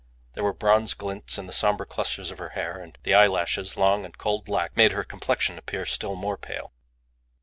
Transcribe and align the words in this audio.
There 0.33 0.43
were 0.43 0.51
bronze 0.51 0.95
glints 0.95 1.37
in 1.37 1.45
the 1.45 1.53
sombre 1.53 1.85
clusters 1.85 2.31
of 2.31 2.39
her 2.39 2.49
hair, 2.57 2.79
and 2.81 2.97
the 3.03 3.13
eyelashes, 3.13 3.77
long 3.77 4.03
and 4.03 4.17
coal 4.17 4.41
black, 4.41 4.75
made 4.75 4.93
her 4.93 5.03
complexion 5.03 5.59
appear 5.59 5.85
still 5.85 6.15
more 6.15 6.37
pale. 6.39 6.73